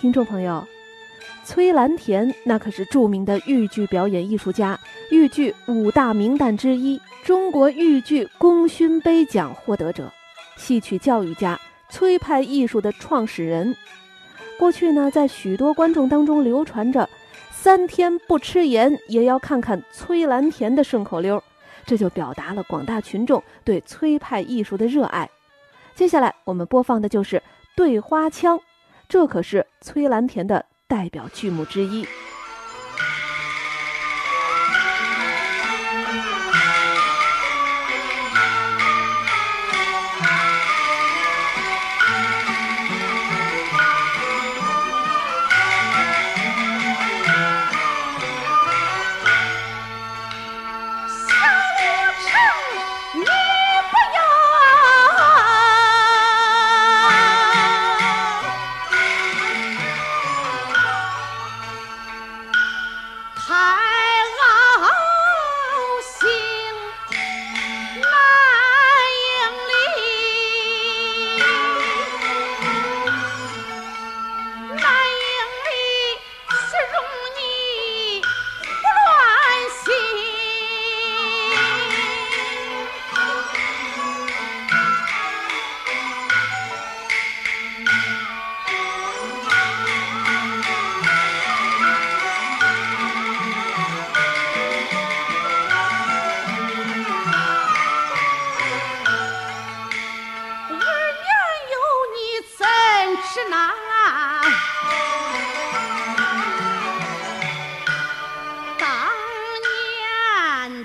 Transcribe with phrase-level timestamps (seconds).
[0.00, 0.64] 听众朋友，
[1.42, 4.78] 崔兰田那可是著名的豫剧表演艺术家，
[5.10, 10.08] 豫剧五大名旦之一，中国豫剧功勋杯奖获得者，
[10.56, 13.76] 戏曲教育家，崔派艺术的创始人。
[14.56, 17.10] 过去呢，在许多观众当中流传着
[17.50, 21.42] “三天不吃盐也要看看崔兰田”的顺口溜，
[21.84, 25.28] 这就表达了广大群众对崔派艺术的热爱。
[25.96, 27.36] 接下来我们播放的就是
[27.74, 28.56] 《对花腔》。
[29.08, 32.06] 这可是崔兰田的代表剧目之一。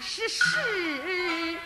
[0.00, 1.56] 是是。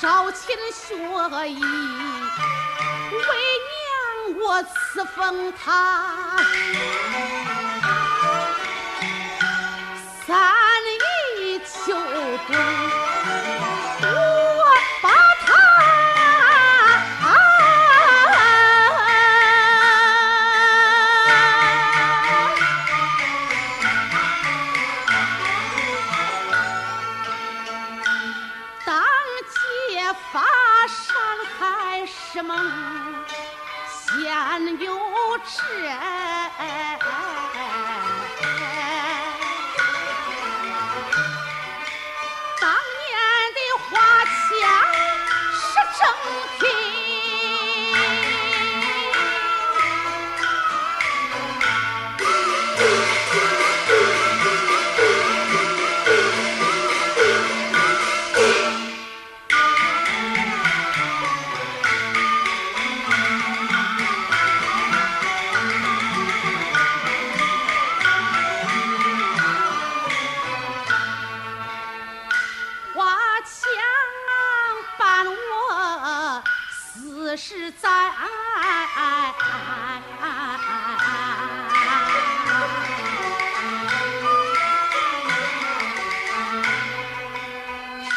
[0.00, 0.94] 招亲学
[1.46, 3.20] 艺，为
[3.70, 6.38] 娘我赐封他
[10.26, 10.34] 三
[10.84, 11.92] 里秋
[12.48, 13.11] 冬。
[73.44, 73.66] 想
[74.98, 77.88] 伴我四十载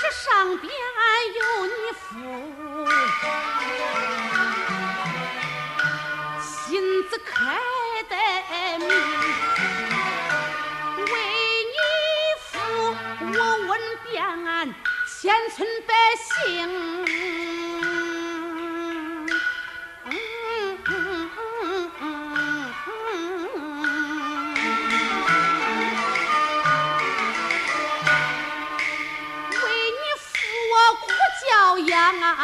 [0.00, 0.70] 这上边
[1.34, 2.04] 有你父
[6.68, 7.56] 亲自开
[8.10, 8.14] 的
[8.78, 8.88] 门
[10.98, 11.12] 为
[11.72, 11.78] 你
[12.42, 12.52] 父
[13.38, 14.22] 我问遍
[15.24, 17.14] 俺千村百姓。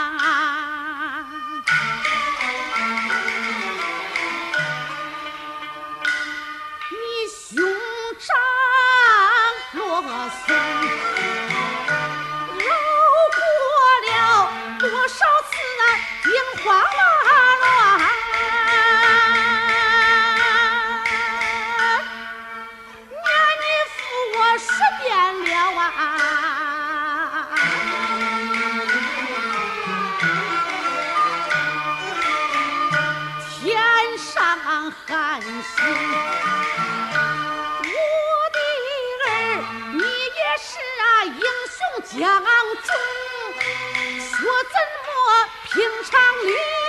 [0.03, 0.60] 熬
[35.23, 35.53] 但是我
[38.51, 38.59] 的
[39.29, 39.29] 儿，
[39.93, 40.71] 你也是
[41.03, 41.79] 啊，英雄
[42.09, 42.89] 将军，
[44.19, 44.33] 说
[44.65, 44.75] 怎
[45.05, 45.09] 么
[45.75, 46.80] 平常里。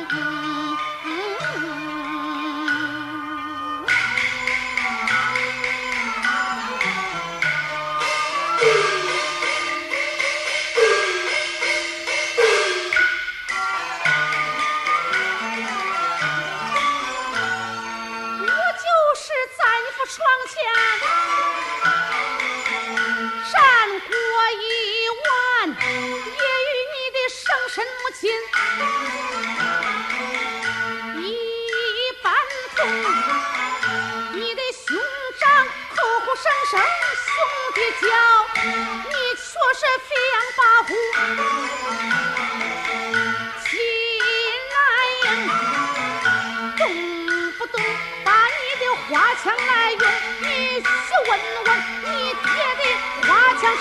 [0.00, 0.04] 我
[18.78, 18.86] 就
[19.16, 20.16] 是在你床
[20.48, 20.56] 前，
[23.50, 23.52] 善
[24.00, 24.10] 过
[24.52, 24.64] 一
[25.24, 25.26] 晚，
[25.68, 27.36] 也与你的生
[27.68, 27.90] 身母
[28.20, 28.22] 亲。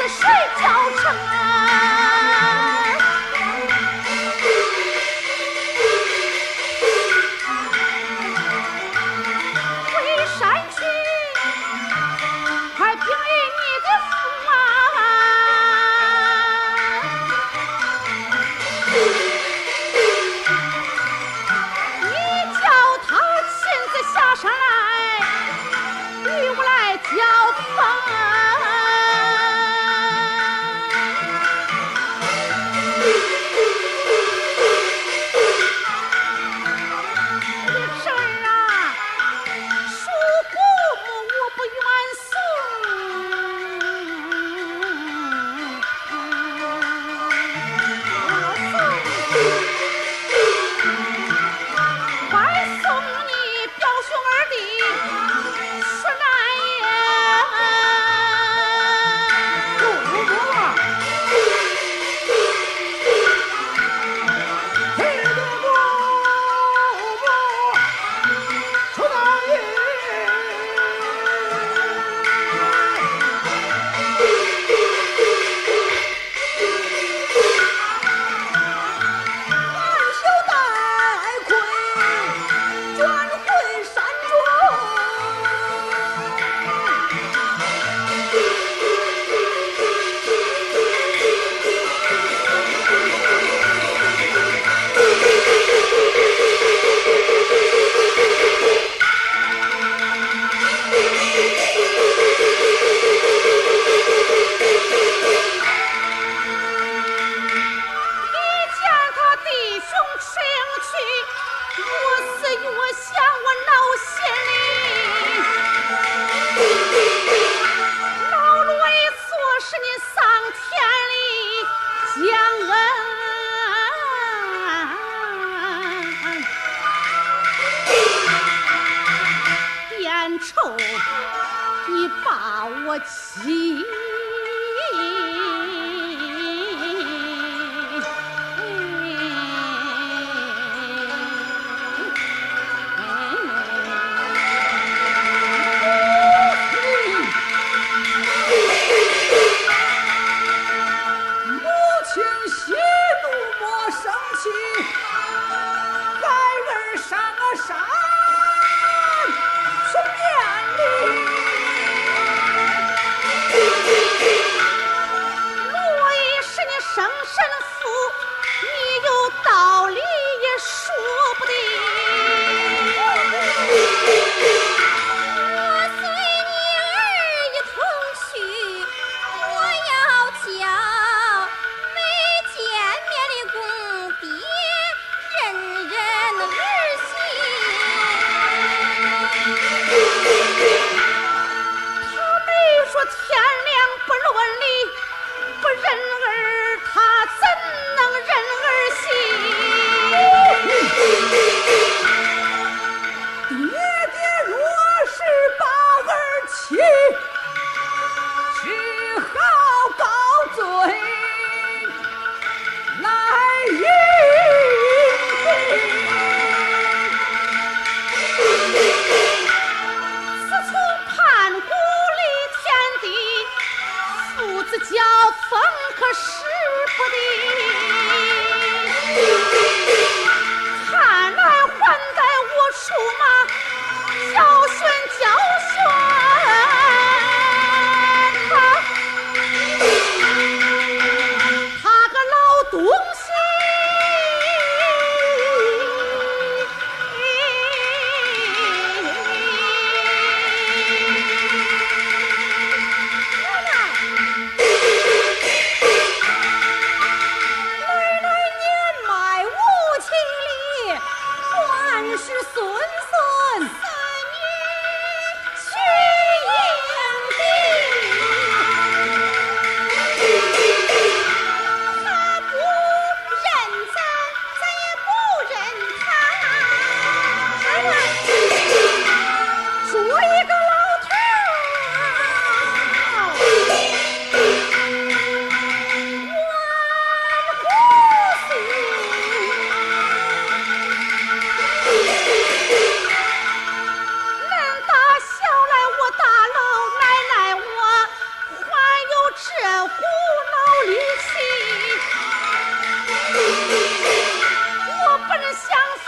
[0.08, 1.17] 睡觉成。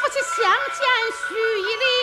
[0.10, 0.88] 去相见
[1.20, 1.99] 须一礼。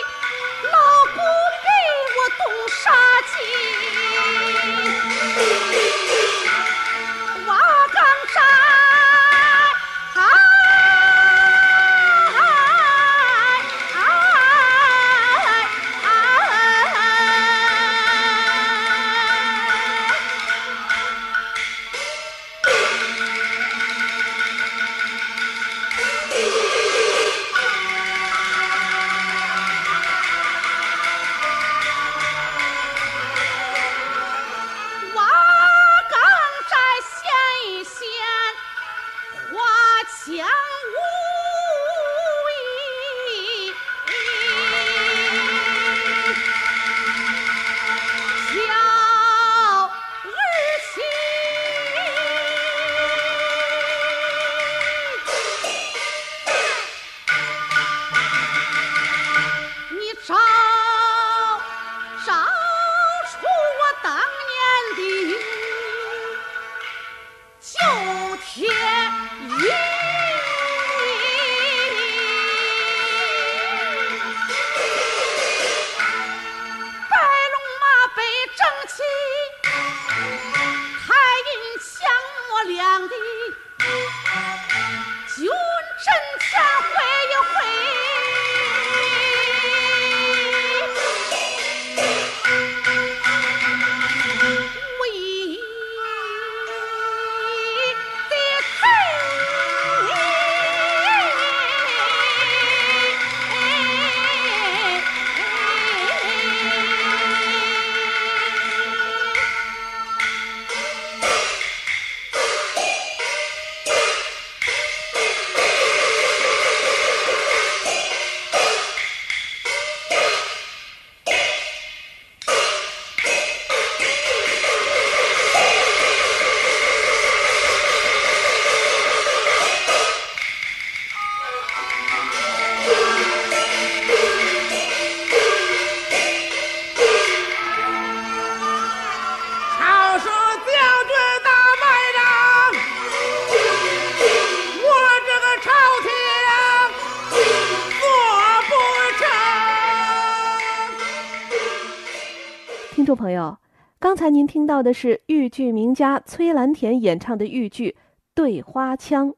[154.07, 157.89] 刚才您听到的是豫剧名家崔兰田演唱的豫剧
[158.33, 159.31] 《对花腔》。